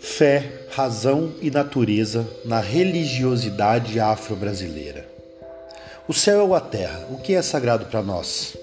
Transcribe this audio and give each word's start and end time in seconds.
Fé, 0.00 0.64
razão 0.70 1.32
e 1.40 1.50
natureza 1.50 2.28
na 2.44 2.60
religiosidade 2.60 4.00
afro-brasileira. 4.00 5.08
O 6.08 6.12
céu 6.12 6.40
ou 6.46 6.54
a 6.54 6.60
terra, 6.60 7.06
o 7.10 7.18
que 7.18 7.34
é 7.34 7.42
sagrado 7.42 7.86
para 7.86 8.02
nós? 8.02 8.56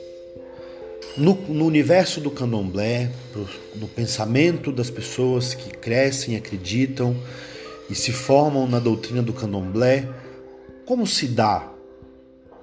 No, 1.15 1.33
no, 1.33 1.65
universo 1.65 2.19
do 2.19 2.29
candomblé, 2.29 3.09
no 3.75 3.87
pensamento 3.87 4.71
das 4.71 4.89
pessoas 4.89 5.53
que 5.53 5.69
crescem, 5.69 6.35
acreditam 6.35 7.15
e 7.89 7.95
se 7.95 8.11
formam 8.11 8.67
na 8.67 8.79
doutrina 8.79 9.21
do 9.23 9.33
candomblé, 9.33 10.07
como 10.85 11.07
se 11.07 11.27
dá 11.27 11.76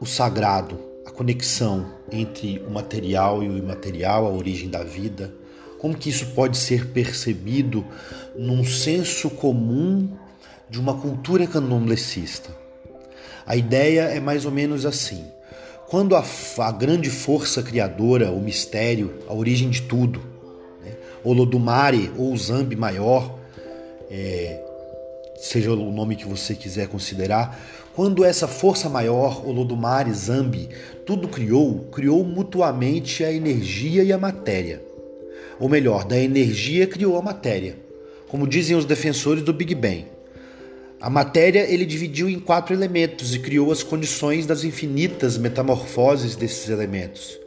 o 0.01 0.07
sagrado, 0.07 0.79
a 1.07 1.11
conexão 1.11 1.87
entre 2.11 2.59
o 2.67 2.71
material 2.71 3.43
e 3.43 3.49
o 3.49 3.59
imaterial, 3.59 4.27
a 4.27 4.31
origem 4.31 4.69
da 4.69 4.83
vida? 4.83 5.33
Como 5.79 5.97
que 5.97 6.09
isso 6.09 6.29
pode 6.29 6.57
ser 6.57 6.89
percebido 6.89 7.85
num 8.35 8.65
senso 8.65 9.29
comum 9.29 10.09
de 10.69 10.81
uma 10.81 10.95
cultura 10.95 11.47
candomblecista? 11.47 12.51
A 13.47 13.55
ideia 13.55 14.03
é 14.03 14.19
mais 14.19 14.45
ou 14.47 14.51
menos 14.51 14.87
assim. 14.87 15.27
Quando 15.89 16.17
a, 16.17 16.25
a 16.59 16.73
grande 16.73 17.11
força 17.11 17.63
criadora, 17.63 18.33
o 18.33 18.41
mistério, 18.41 19.23
a 19.29 19.35
origem 19.35 19.69
de 19.69 19.83
tudo, 19.83 20.21
né? 20.83 20.93
Olodumare 21.23 22.11
ou 22.17 22.35
Zambi 22.37 22.75
maior, 22.75 23.39
é, 24.11 24.63
seja 25.37 25.73
o 25.73 25.93
nome 25.93 26.17
que 26.17 26.27
você 26.27 26.55
quiser 26.55 26.89
considerar, 26.89 27.61
quando 27.95 28.25
essa 28.25 28.49
força 28.49 28.89
maior, 28.89 29.47
Olodumare, 29.47 30.13
Zambi, 30.13 30.69
tudo 31.07 31.29
criou, 31.29 31.87
criou 31.93 32.25
mutuamente 32.25 33.25
a 33.25 33.33
energia 33.33 34.03
e 34.03 34.13
a 34.13 34.19
matéria 34.19 34.95
ou 35.59 35.69
melhor, 35.69 36.05
da 36.05 36.19
energia 36.19 36.87
criou 36.87 37.17
a 37.17 37.23
matéria, 37.23 37.77
como 38.29 38.47
dizem 38.47 38.77
os 38.77 38.85
defensores 38.85 39.43
do 39.43 39.53
Big 39.53 39.75
Bang. 39.75 40.07
A 41.01 41.11
matéria 41.11 41.61
ele 41.71 41.85
dividiu 41.85 42.29
em 42.29 42.41
quatro 42.41 42.75
elementos 42.75 43.35
e 43.35 43.39
criou 43.39 43.71
as 43.71 43.83
condições 43.83 44.47
das 44.47 44.65
infinitas 44.65 45.37
metamorfoses 45.37 46.35
desses 46.35 46.69
elementos. 46.69 47.39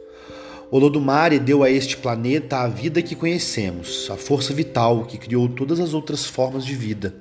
Olodumare 0.70 1.38
deu 1.38 1.62
a 1.62 1.70
este 1.70 1.96
planeta 1.96 2.58
a 2.58 2.68
vida 2.68 3.02
que 3.02 3.14
conhecemos, 3.14 4.08
a 4.10 4.16
força 4.16 4.52
vital 4.52 5.04
que 5.06 5.18
criou 5.18 5.48
todas 5.48 5.80
as 5.80 5.94
outras 5.94 6.24
formas 6.24 6.64
de 6.64 6.74
vida, 6.74 7.14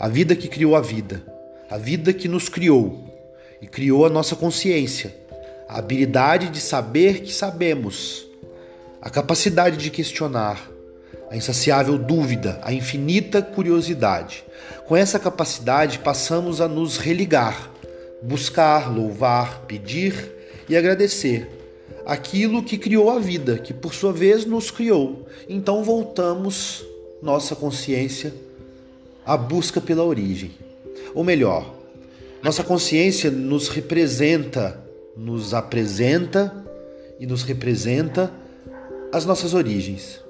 a 0.00 0.08
vida 0.08 0.34
que 0.34 0.48
criou 0.48 0.74
a 0.74 0.80
vida, 0.80 1.22
a 1.72 1.78
vida 1.78 2.12
que 2.12 2.28
nos 2.28 2.50
criou 2.50 3.02
e 3.58 3.66
criou 3.66 4.04
a 4.04 4.10
nossa 4.10 4.36
consciência, 4.36 5.16
a 5.66 5.78
habilidade 5.78 6.50
de 6.50 6.60
saber 6.60 7.22
que 7.22 7.32
sabemos, 7.32 8.26
a 9.00 9.08
capacidade 9.08 9.78
de 9.78 9.88
questionar, 9.88 10.70
a 11.30 11.36
insaciável 11.36 11.96
dúvida, 11.96 12.60
a 12.62 12.74
infinita 12.74 13.40
curiosidade. 13.40 14.44
Com 14.86 14.94
essa 14.94 15.18
capacidade, 15.18 16.00
passamos 16.00 16.60
a 16.60 16.68
nos 16.68 16.98
religar, 16.98 17.70
buscar, 18.20 18.94
louvar, 18.94 19.62
pedir 19.62 20.30
e 20.68 20.76
agradecer 20.76 21.48
aquilo 22.04 22.62
que 22.62 22.76
criou 22.76 23.08
a 23.08 23.18
vida, 23.18 23.56
que 23.56 23.72
por 23.72 23.94
sua 23.94 24.12
vez 24.12 24.44
nos 24.44 24.70
criou. 24.70 25.26
Então 25.48 25.82
voltamos 25.82 26.84
nossa 27.22 27.56
consciência 27.56 28.34
à 29.24 29.38
busca 29.38 29.80
pela 29.80 30.04
origem. 30.04 30.50
Ou 31.14 31.22
melhor, 31.22 31.74
nossa 32.42 32.64
consciência 32.64 33.30
nos 33.30 33.68
representa, 33.68 34.82
nos 35.16 35.54
apresenta 35.54 36.52
e 37.20 37.26
nos 37.26 37.42
representa 37.42 38.32
as 39.12 39.24
nossas 39.24 39.54
origens. 39.54 40.20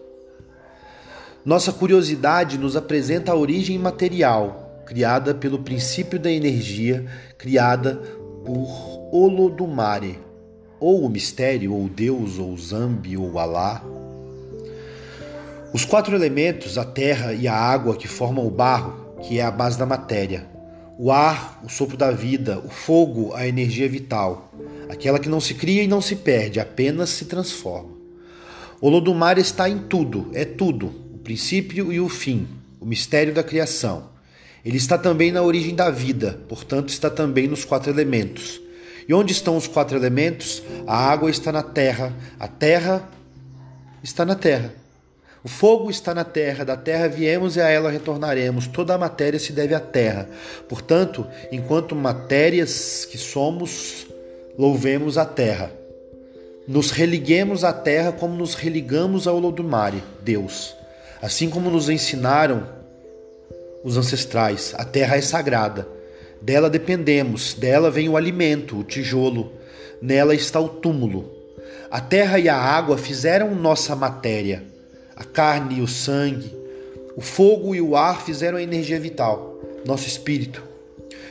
Nossa 1.45 1.73
curiosidade 1.73 2.59
nos 2.59 2.77
apresenta 2.77 3.33
a 3.33 3.37
origem 3.37 3.79
material, 3.79 4.83
criada 4.87 5.35
pelo 5.35 5.61
princípio 5.61 6.19
da 6.19 6.31
energia, 6.31 7.07
criada 7.39 7.95
por 8.45 8.69
Olodumare, 9.13 10.19
ou 10.79 11.05
o 11.05 11.09
mistério, 11.09 11.73
ou 11.75 11.89
Deus, 11.89 12.39
ou 12.39 12.57
Zambi, 12.59 13.17
ou 13.17 13.39
Alá. 13.39 13.83
Os 15.73 15.85
quatro 15.85 16.15
elementos, 16.15 16.77
a 16.77 16.85
terra 16.85 17.33
e 17.33 17.49
a 17.49 17.55
água, 17.55 17.97
que 17.97 18.07
formam 18.07 18.47
o 18.47 18.51
barro, 18.51 19.17
que 19.23 19.39
é 19.39 19.43
a 19.43 19.51
base 19.51 19.79
da 19.79 19.87
matéria, 19.87 20.47
o 20.99 21.11
ar, 21.11 21.61
o 21.65 21.69
sopro 21.69 21.97
da 21.97 22.11
vida, 22.11 22.59
o 22.65 22.69
fogo, 22.69 23.35
a 23.35 23.47
energia 23.47 23.89
vital, 23.89 24.53
aquela 24.89 25.19
que 25.19 25.29
não 25.29 25.41
se 25.41 25.55
cria 25.55 25.83
e 25.83 25.89
não 25.89 26.01
se 26.01 26.17
perde, 26.17 26.61
apenas 26.61 27.11
se 27.11 27.25
transforma. 27.25 27.91
O 28.81 28.89
Lodumar 28.89 29.39
está 29.39 29.69
em 29.69 29.79
tudo, 29.79 30.31
é 30.35 30.45
tudo, 30.45 30.87
o 31.15 31.19
princípio 31.19 31.93
e 31.93 32.01
o 32.01 32.09
fim, 32.09 32.47
o 32.81 32.85
mistério 32.85 33.33
da 33.33 33.43
criação. 33.43 34.11
Ele 34.65 34.77
está 34.77 34.97
também 34.99 35.33
na 35.33 35.43
origem 35.43 35.75
da 35.75 35.91
vida, 35.91 36.41
portanto, 36.49 36.91
está 36.91 37.11
também 37.11 37.49
nos 37.49 37.65
quatro 37.65 37.91
elementos. 37.91 38.61
E 39.09 39.15
onde 39.15 39.33
estão 39.33 39.57
os 39.57 39.67
quatro 39.67 39.97
elementos? 39.97 40.63
A 40.87 40.97
água 40.97 41.31
está 41.31 41.51
na 41.51 41.63
terra, 41.63 42.15
a 42.39 42.47
terra 42.47 43.09
está 44.03 44.25
na 44.25 44.35
terra. 44.35 44.82
O 45.45 45.49
fogo 45.49 45.91
está 45.91 46.15
na 46.15 46.25
terra, 46.25 46.65
da 46.65 46.77
terra 46.77 47.09
viemos 47.09 47.57
e 47.57 47.61
a 47.61 47.69
ela 47.69 47.91
retornaremos. 47.91 48.69
Toda 48.69 48.95
a 48.95 48.99
matéria 48.99 49.41
se 49.41 49.53
deve 49.53 49.75
à 49.75 49.81
terra. 49.81 50.29
Portanto, 50.69 51.27
enquanto 51.51 51.97
matérias 51.97 53.05
que 53.05 53.19
somos, 53.19 54.07
louvemos 54.57 55.19
a 55.19 55.25
terra. 55.25 55.73
Nos 56.69 56.93
religuemos 56.93 57.65
à 57.65 57.73
terra 57.73 58.13
como 58.13 58.37
nos 58.37 58.55
religamos 58.55 59.27
ao 59.27 59.37
Olodumare, 59.37 60.03
Deus. 60.21 60.77
Assim 61.21 61.51
como 61.51 61.71
nos 61.71 61.89
ensinaram 61.89 62.69
os 63.83 63.97
ancestrais, 63.97 64.73
a 64.77 64.85
terra 64.85 65.17
é 65.17 65.21
sagrada. 65.21 65.89
Dela 66.41 66.71
dependemos, 66.71 67.55
dela 67.55 67.91
vem 67.91 68.09
o 68.09 68.17
alimento, 68.17 68.79
o 68.79 68.85
tijolo, 68.85 69.53
nela 70.01 70.35
está 70.35 70.61
o 70.61 70.69
túmulo. 70.69 71.31
A 71.91 72.01
terra 72.01 72.39
e 72.39 72.49
a 72.49 72.57
água 72.57 72.97
fizeram 72.97 73.55
nossa 73.55 73.95
matéria, 73.95 74.65
a 75.23 75.25
carne 75.25 75.79
e 75.79 75.81
o 75.81 75.87
sangue, 75.87 76.53
o 77.17 77.21
fogo 77.21 77.75
e 77.75 77.81
o 77.81 77.95
ar 77.97 78.23
fizeram 78.23 78.59
a 78.59 78.63
energia 78.63 78.99
vital, 78.99 79.57
nosso 79.87 80.09
espírito. 80.09 80.63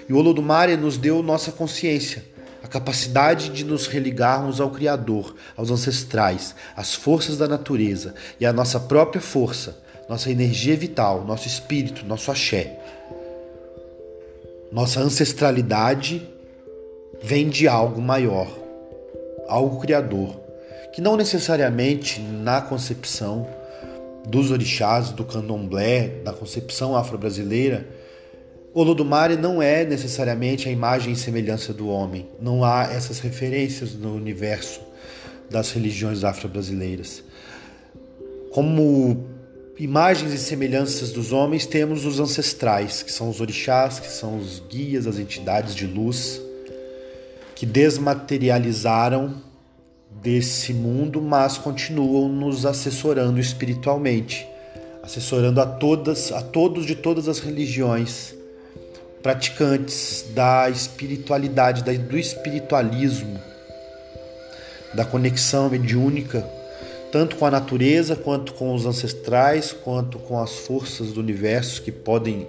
E 0.08 0.14
o 0.14 0.18
Olodumare 0.18 0.78
nos 0.78 0.98
deu 0.98 1.22
nossa 1.22 1.52
consciência, 1.52 2.24
a 2.64 2.68
capacidade 2.68 3.50
de 3.50 3.66
nos 3.66 3.88
religarmos 3.88 4.62
ao 4.62 4.70
Criador, 4.70 5.36
aos 5.58 5.70
ancestrais, 5.72 6.56
às 6.76 6.94
forças 6.94 7.38
da 7.38 7.48
natureza 7.48 8.16
e 8.40 8.46
à 8.46 8.54
nossa 8.54 8.80
própria 8.80 9.22
força, 9.22 9.78
nossa 10.08 10.32
energia 10.32 10.78
vital, 10.78 11.26
nosso 11.26 11.48
espírito, 11.48 12.06
nosso 12.06 12.32
axé. 12.32 12.80
Nossa 14.72 15.02
ancestralidade 15.02 16.26
vem 17.22 17.50
de 17.50 17.68
algo 17.68 18.02
maior, 18.02 18.48
algo 19.50 19.82
criador, 19.82 20.40
que 20.94 21.02
não 21.02 21.18
necessariamente 21.18 22.22
na 22.22 22.62
concepção 22.62 23.61
dos 24.28 24.52
orixás, 24.52 25.10
do 25.10 25.24
candomblé, 25.24 26.22
da 26.24 26.34
concepção 26.34 26.96
afro-brasileira, 26.96 27.88
Olodumare 28.74 29.36
não 29.36 29.62
é 29.62 29.84
necessariamente 29.84 30.70
a 30.70 30.72
imagem 30.72 31.12
e 31.12 31.16
semelhança 31.18 31.74
do 31.74 31.90
homem. 31.90 32.30
Não 32.40 32.64
há 32.64 32.84
essas 32.84 33.20
referências 33.20 33.94
no 33.96 34.16
universo 34.16 34.80
das 35.50 35.72
religiões 35.72 36.24
afro-brasileiras. 36.24 37.22
Como 38.54 39.26
imagens 39.78 40.32
e 40.32 40.38
semelhanças 40.38 41.12
dos 41.12 41.34
homens, 41.34 41.66
temos 41.66 42.06
os 42.06 42.22
ancestrais, 42.22 43.04
que 43.04 43.12
são 43.12 43.30
os 43.30 43.42
orixás, 43.42 44.00
que 44.00 44.08
são 44.08 44.38
os 44.38 44.64
guias, 44.70 45.06
as 45.06 45.20
entidades 45.20 45.76
de 45.76 45.86
luz, 45.86 46.42
que 47.54 47.66
desmaterializaram 47.66 49.51
desse 50.22 50.74
mundo, 50.74 51.20
mas 51.20 51.58
continuam 51.58 52.30
nos 52.30 52.66
assessorando 52.66 53.40
espiritualmente, 53.40 54.48
assessorando 55.02 55.60
a 55.60 55.66
todas, 55.66 56.32
a 56.32 56.42
todos 56.42 56.86
de 56.86 56.96
todas 56.96 57.28
as 57.28 57.40
religiões 57.40 58.36
praticantes 59.24 60.26
da 60.34 60.70
espiritualidade, 60.70 61.84
do 61.84 62.18
espiritualismo, 62.18 63.40
da 64.94 65.06
conexão 65.06 65.70
mediúnica, 65.70 66.48
tanto 67.12 67.36
com 67.36 67.46
a 67.46 67.52
natureza, 67.52 68.16
quanto 68.16 68.54
com 68.54 68.74
os 68.74 68.86
ancestrais, 68.86 69.72
quanto 69.72 70.18
com 70.20 70.40
as 70.40 70.52
forças 70.52 71.14
do 71.14 71.20
universo 71.20 71.82
que 71.82 71.92
podem 71.92 72.48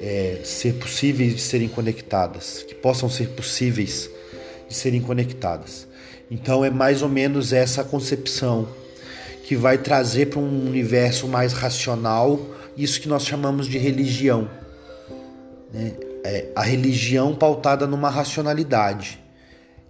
é, 0.00 0.40
ser 0.44 0.74
possíveis 0.74 1.34
de 1.34 1.40
serem 1.40 1.68
conectadas, 1.68 2.62
que 2.62 2.74
possam 2.74 3.08
ser 3.08 3.28
possíveis 3.30 4.10
de 4.68 4.74
serem 4.74 5.00
conectadas. 5.00 5.86
Então 6.30 6.64
é 6.64 6.70
mais 6.70 7.02
ou 7.02 7.08
menos 7.08 7.52
essa 7.52 7.84
concepção 7.84 8.68
que 9.44 9.54
vai 9.54 9.78
trazer 9.78 10.26
para 10.26 10.40
um 10.40 10.66
universo 10.66 11.28
mais 11.28 11.52
racional 11.52 12.40
isso 12.76 13.00
que 13.00 13.08
nós 13.08 13.24
chamamos 13.24 13.66
de 13.68 13.78
religião 13.78 14.48
né? 15.72 15.92
É 16.24 16.46
a 16.56 16.62
religião 16.62 17.34
pautada 17.34 17.86
numa 17.86 18.10
racionalidade. 18.10 19.22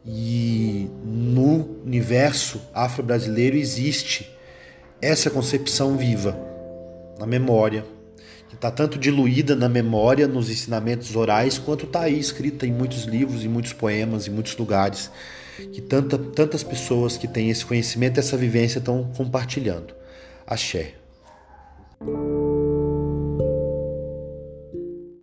E 0.04 0.88
no 1.04 1.80
universo 1.84 2.60
afro-brasileiro 2.74 3.56
existe 3.56 4.30
essa 5.00 5.30
concepção 5.30 5.96
viva 5.96 6.36
na 7.18 7.26
memória, 7.26 7.84
que 8.48 8.54
está 8.54 8.70
tanto 8.70 8.98
diluída 8.98 9.56
na 9.56 9.68
memória, 9.68 10.28
nos 10.28 10.50
ensinamentos 10.50 11.14
orais, 11.16 11.58
quanto 11.58 11.86
está 11.86 12.02
aí 12.02 12.18
escrita 12.18 12.66
em 12.66 12.72
muitos 12.72 13.04
livros, 13.04 13.44
em 13.44 13.48
muitos 13.48 13.72
poemas, 13.72 14.26
em 14.26 14.30
muitos 14.30 14.56
lugares, 14.56 15.10
que 15.72 15.80
tanta, 15.80 16.16
tantas 16.16 16.62
pessoas 16.62 17.16
que 17.16 17.26
têm 17.26 17.50
esse 17.50 17.64
conhecimento, 17.64 18.20
essa 18.20 18.36
vivência 18.36 18.78
estão 18.78 19.04
compartilhando. 19.16 19.94
Axé. 20.46 20.94